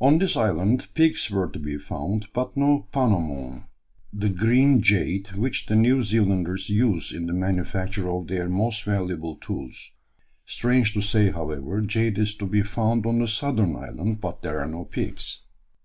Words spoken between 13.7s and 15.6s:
island, but there are no pigs.